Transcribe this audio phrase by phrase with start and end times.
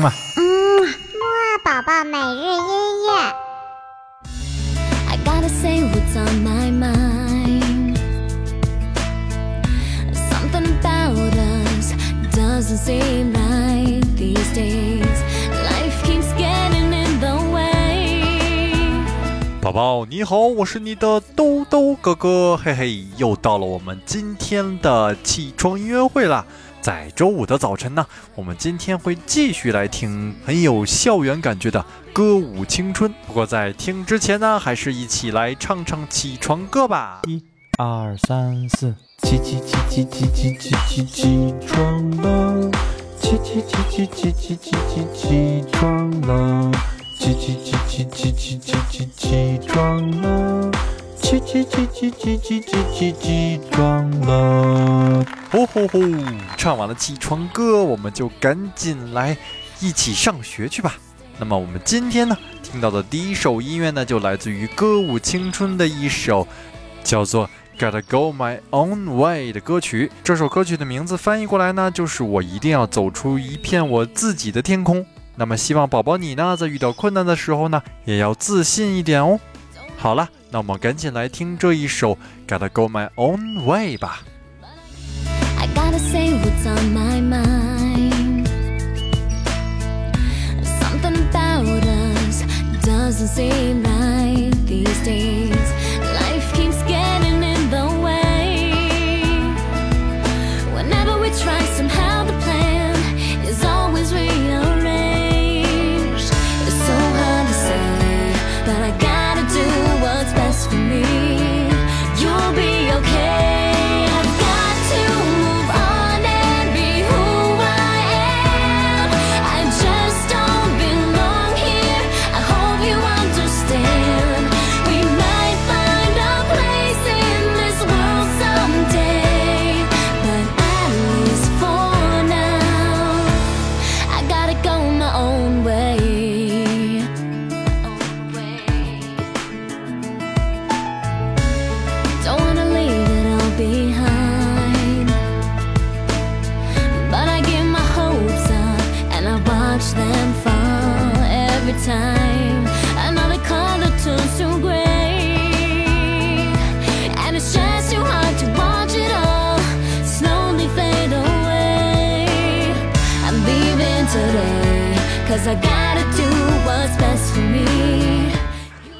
[0.00, 0.12] 嘛。
[0.36, 0.42] 嗯，
[0.82, 3.10] 木二宝宝每日音乐。
[5.08, 7.98] I gotta say what's on my mind.
[10.12, 11.92] Something about us
[12.34, 15.04] doesn't seem right these days.
[15.64, 18.24] Life keeps getting in the way.
[19.60, 26.46] 宝宝你好，我是你的兜兜哥哥，嘿嘿，又到了我们今天的起床音乐会啦。
[26.80, 33.12] 在周五的早晨呢，我们今天会继续来听很有校园感觉的歌舞青春。
[33.26, 37.20] 不过在听之前呢，还是一起来唱唱起床歌吧。
[37.26, 37.42] 一、
[37.78, 42.70] 二、三、四，起起起起起起起起起床了，
[43.20, 46.72] 起起起起起起起起起床了，
[47.18, 50.70] 起起起起起起起起起床了，
[51.20, 54.49] 起起起起起起起起起床了。
[55.50, 56.00] 呼呼呼！
[56.56, 59.36] 唱完了起床歌，我们就赶紧来
[59.80, 60.94] 一起上学去吧。
[61.38, 66.46] 那么我们今天呢，听到的第一首音乐呢，就来自于《歌舞青春》的一首
[67.02, 67.48] 叫做
[67.80, 70.12] 《Gotta Go My Own Way》的歌曲。
[70.22, 75.04] 这首歌曲的名字翻译过来呢，就是我一定要走出一片我自己的天空。
[75.34, 79.40] 那么希望宝宝你呢，在遇到困难的时候呢，也要自信一点哦。
[79.96, 82.14] 好了，那我们赶紧来听这一首
[82.46, 84.20] 《Gotta Go My Own Way》吧。
[85.90, 87.09] I gotta say what's on my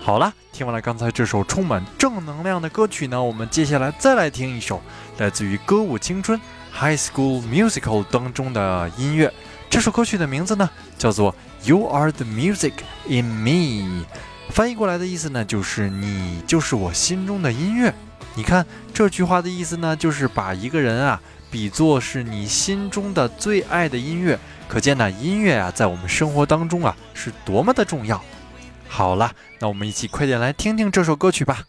[0.00, 4.80] 好啦，听完了刚才这首充满正能量的歌曲呢，我们接下来再来听一首
[5.18, 6.38] 来自于《歌舞青春》
[6.72, 9.32] （High School Musical） 当中的音乐。
[9.68, 11.32] 这首歌曲的名字呢叫做
[11.64, 12.74] 《You Are the Music
[13.08, 13.50] in Me》，
[14.50, 17.92] 翻译过来的意思呢就是“你就是我心中的音乐”。
[18.40, 18.64] 你看
[18.94, 21.20] 这句话的意思呢，就是把一个人啊
[21.50, 24.38] 比作是你心中的最爱的音乐。
[24.66, 28.18] 可见呢，音乐啊在我们生活当中啊是多么的重要。
[28.88, 31.64] 好了，那我们一起快点来听听这首歌曲吧。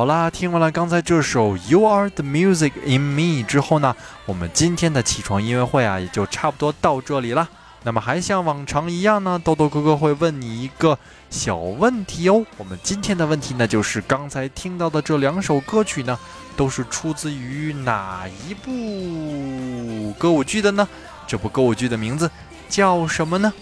[0.00, 3.94] 好啦，听完了刚才这首《You Are the Music in Me》之后呢，
[4.24, 7.46] 我们今天的起床音乐会啊，也就差不多到这里了。
[7.82, 10.98] 那么还像往常一样呢，豆豆哥哥会问你一个
[11.28, 12.42] 小问题哦。
[12.56, 16.18] 我们今天的问题呢，就是刚才听到的这两首歌曲呢，
[16.56, 20.88] 都是出自于哪一部歌舞剧的呢？
[21.26, 22.30] 这部歌舞剧的名字
[22.70, 23.52] 叫什么呢？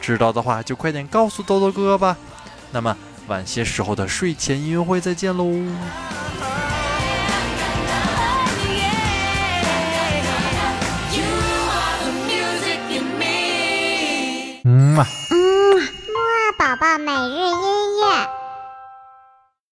[0.00, 2.16] 知道的话就快点告诉豆豆哥哥吧。
[2.72, 5.44] 那么晚些时候的睡前音乐会再见喽。
[14.66, 15.06] 嗯嘛。
[15.30, 15.36] 嗯，
[15.76, 17.43] 木二宝宝每日